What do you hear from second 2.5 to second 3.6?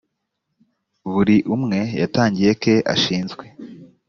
ke ashizwe